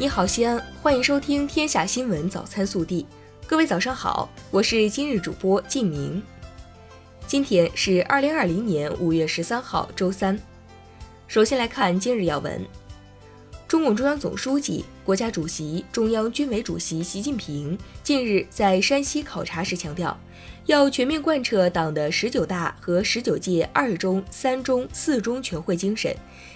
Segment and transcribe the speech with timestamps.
[0.00, 3.06] 你好，西安，欢迎收听《天下新闻早餐速递》。
[3.46, 6.22] 各位早上好，我是今日主播静明。
[7.26, 10.40] 今天是二零二零年五月十三号，周三。
[11.28, 12.66] 首先来看今日要闻。
[13.70, 20.18] 中共中央总书记、国家主席、中央军委主席习近平近日在山西考察时强调，
[20.66, 26.12] 要全面贯彻党的十九大和十九届二中、三中、四中全会精神，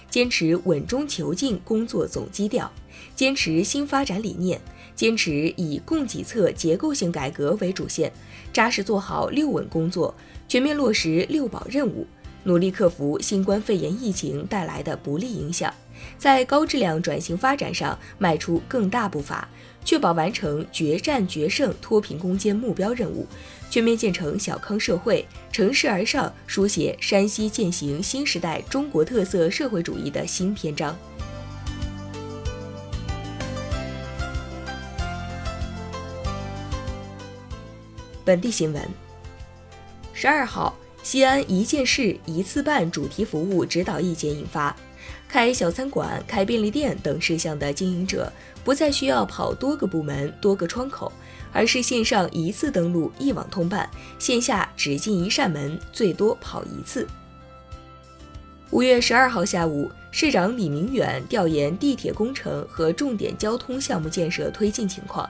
[0.09, 2.69] 坚持稳中求进工作总基调。
[3.15, 4.59] 坚持新发展理念，
[4.93, 8.11] 坚持以供给侧结构性改革为主线，
[8.51, 10.13] 扎实做好六稳工作，
[10.49, 12.05] 全面落实六保任务，
[12.45, 15.73] 努力克服新冠肺炎疫情带来的不利影响，
[16.15, 19.47] 在高质量转型发展上迈出更大步伐，
[19.83, 23.27] 确保完成决战决胜脱贫攻坚目标任务，
[23.71, 30.95] 全面建成小康社会，乘势而上，书写山西践行新时代中国特色社会主义的新篇章。
[38.23, 38.87] 本地新闻：
[40.13, 40.75] 十二号，
[41.05, 44.75] 西安一件事一次办主题服务指导意见印发，
[45.29, 51.13] 开小餐馆、开便利店等事项的经营者不再需要跑多个部门、多个窗口，
[51.53, 57.07] 而是线上一次登录、一网通办，线下只进一扇门，最多跑一次。
[58.71, 65.29] 五月十二号下午，市长李明远调研地铁工程和重点交通项目建设推进情况。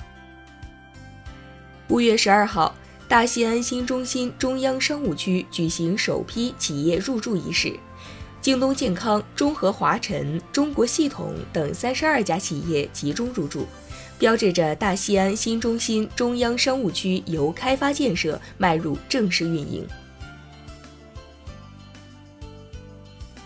[1.89, 2.73] 五月十二号。
[3.07, 7.71] 大西安新中心中央商务区举行首批企业入驻仪式，
[8.41, 13.67] 京东健康、中核华晨、中国系统等三十二家企业集中入驻，
[14.17, 19.87] 标志着大西安新中心中央商务区由开发建设迈入正式运营。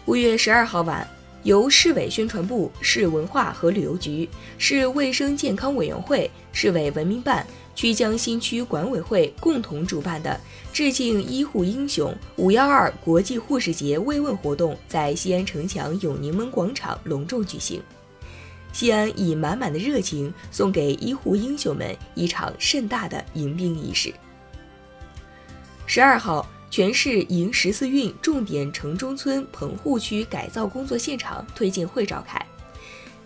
[0.05, 1.05] 五月十二号晚，
[1.43, 7.45] 由市委宣传部、市文化和旅游局、市卫生健康委员会、市委文明办。
[7.79, 10.37] 曲江新区管委会共同主办的
[10.73, 17.81] 致敬医护英雄“五幺二”国际护士节慰问活动在西安城墙永宁门广场隆重举行。
[18.73, 24.13] 西安以满满的热情送给医护英雄们一场盛大的迎宾仪式。
[25.85, 32.45] 十二号，全市迎十四运重点城中村棚户区改造工作现场推进会召开。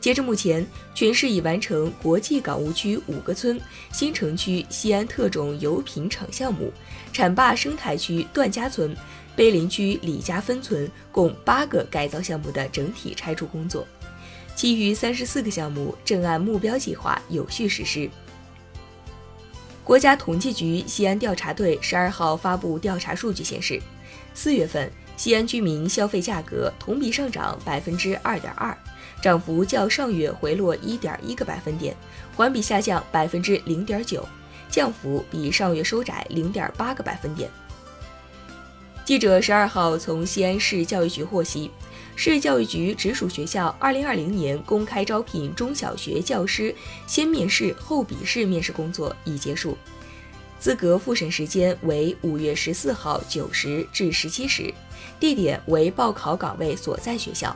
[0.04, 3.58] 截至目前，全市已完成国际港务区五个村、
[3.94, 6.74] 新城区西安特种油品厂项目、
[7.14, 8.94] 浐灞生态区段家村、
[9.34, 13.88] 碑林区李家分村共八个改造项目的整体拆除工作，
[14.58, 18.10] 其余三十四个项目正按目标计划有序实施。
[19.86, 23.82] 国家统计局西安调查队十二号发布调查数据显示，
[24.34, 28.78] 四月份西安居民消费价格同比上涨百分之二点二。
[29.24, 31.96] 涨幅较上月回落一点一个百分点，
[32.36, 34.28] 环比下降百分之零点九，
[34.70, 37.50] 降幅比上月收窄零点八个百分点。
[39.06, 41.72] 记者十二号从西安市教育局获悉，
[42.18, 46.76] 市教育局直属学校二零二零年公开招聘中小学教师
[47.08, 49.78] 先面试后笔试面试工作已结束，
[50.60, 54.74] 资格复审时间为五月十四号九时至十七时，
[55.18, 57.56] 地点为报考岗位所在学校。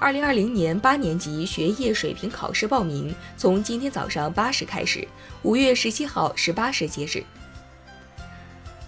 [0.00, 5.06] 二零二零年八年级学业水平考试报名从今天早上八时开始，
[5.42, 7.20] 五月十七号十八时截止。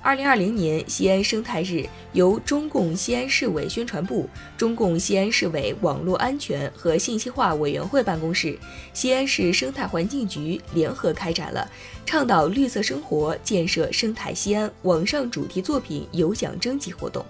[0.01, 8.57] 二零二零年西安生态日由中共西安市委宣传部、中共西安市委网络安全和信息化委员会办公室、
[8.95, 11.69] 西安市生态环境局联合开展了
[12.07, 17.27] “倡导绿色生活，建设生态西安”网上主题作品有奖征集活动，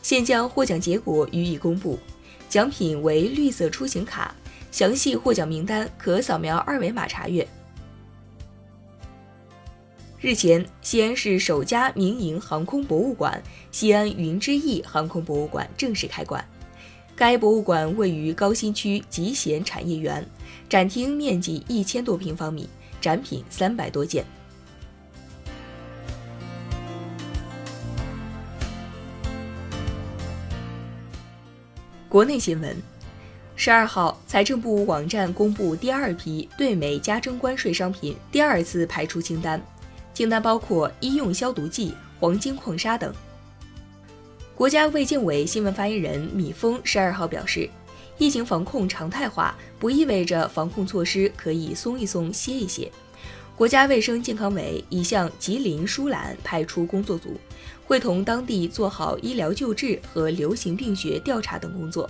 [0.00, 1.98] 现将获奖结果予以公布。
[2.54, 4.32] 奖品为绿色出行卡，
[4.70, 7.44] 详细获奖名单可扫描二维码查阅。
[10.20, 13.42] 日前，西安市首家民营航空博物馆——
[13.72, 16.48] 西安云之翼航空博物馆正式开馆。
[17.16, 20.24] 该博物馆位于高新区集贤产业园，
[20.68, 22.68] 展厅面积一千多平方米，
[23.00, 24.24] 展品三百多件。
[32.14, 32.76] 国内新闻，
[33.56, 39.60] 十二号，财政部网站公布第二批对美加征关税商品第二次排除清单，
[40.12, 43.12] 清单包括医用消毒剂、黄金矿砂等。
[44.54, 47.68] 国家卫健委新闻发言人米峰十二号表示，
[48.16, 52.88] 疫情防控常态化不意味着防控措施可以松一松、歇一歇。
[53.56, 57.36] 国家卫生健康委已向吉林舒兰派出工作组。
[57.86, 62.08] 会同当地做好医疗救治和流行病学调查等工作。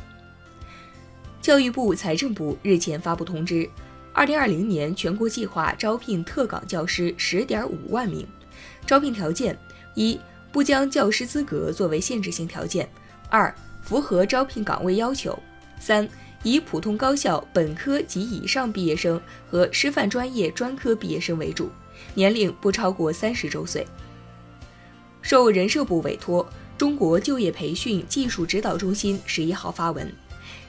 [1.41, 3.69] 教育部、财政部日前发布通知，
[4.13, 8.27] 二零二零年全国计划招聘特岗教师十点五万名，
[8.87, 9.59] 招聘条件：
[9.95, 10.19] 一、
[10.51, 12.87] 不将教师资格作为限制性条件；
[13.29, 15.39] 二、符合招聘岗位要求；
[15.79, 16.09] 三、
[16.43, 21.69] 以普通高校本科及以上毕业生和师范专业专科毕业生为主，
[22.15, 23.87] 年龄不超过三十周岁。
[25.25, 30.13] 受人社部委托，中国就业培训技术指导中心十一号发文，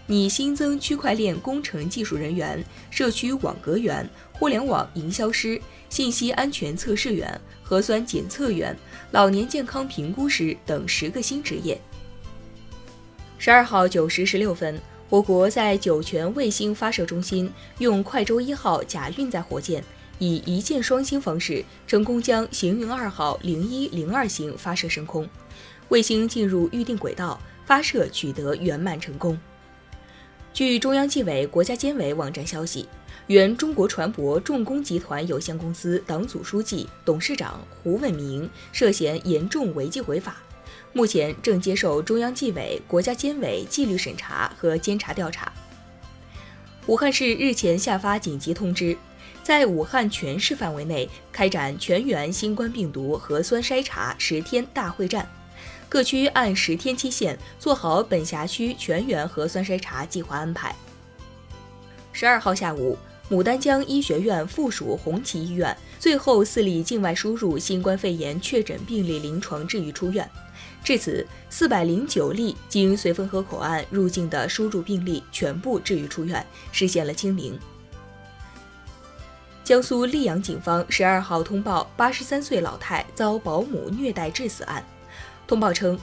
[0.08, 8.74] 拟新增区块链工程技术人员、社区网格员、互联网营销师、信息安全测试员、核酸检测员、
[9.12, 11.78] 老年健康评估师等十个新职业。
[13.38, 19.84] 十二号九时十六分，我国在酒泉卫星发射中心用快舟一号假运载火箭。
[20.20, 25.28] 以一箭双星方式成功将行云二号零一零二型发射升空，
[25.90, 29.38] 卫星进入预定轨道，发射取得圆满成功。
[30.54, 32.88] 据中央纪委国家监委网站消息，
[33.28, 40.38] 原中国船舶重工集团有限公司党组书记、董事长胡伟明涉嫌严重违纪违法，
[40.94, 45.52] 目前正接受中央纪委国家监委纪律审查和监察调查。
[46.88, 48.96] 武汉市日前下发紧急通知。
[49.46, 55.30] 在武汉全市范围内开展全员新冠病毒核酸筛查十天大会战，
[55.88, 60.76] 各区按十天期限做好本辖区全员核酸筛查计划安排。
[62.12, 62.98] 十二号下午，
[63.30, 70.28] 牡丹江医学院附属红旗医院最后四例境外输入新冠肺炎确诊病例临床治愈出院，
[70.84, 77.60] 至此，四百零九例经绥芬河口岸入境的输入病例全部治愈出院，实现了清零。
[79.66, 84.86] 江苏溧阳警方十二号通报八十三岁老太遭保姆虐待致死案。
[85.48, 85.98] 通报称，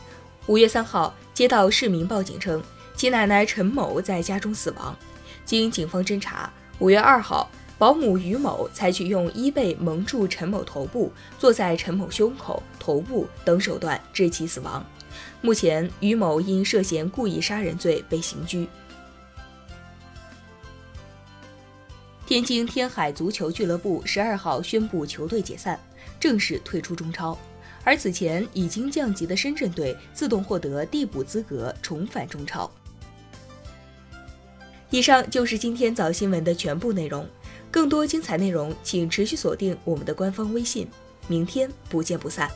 [0.48, 2.60] 五月三号接到市民报警称，
[2.96, 4.96] 其奶奶陈某在家中死亡。
[5.44, 7.48] 经警方侦查，五月二号，
[7.78, 14.84] 保姆于某采取用衣被蒙住陈某头部，坐在陈某胸口、头部等手段致其死亡。
[15.40, 18.66] 目前，于某因涉嫌故意杀人罪被刑拘。
[22.32, 25.78] 天津天海足球俱乐部十二号宣布球队解散，
[26.18, 27.36] 正式退出中超。
[27.84, 32.70] 而此前已经降级的深圳队自动获得递补资格，重返中超。
[34.88, 37.28] 以上就是今天早新闻的全部内容，
[37.70, 40.88] 更多精彩内容请持续锁定我们的官方微信。
[41.28, 42.50] 明天不见不散。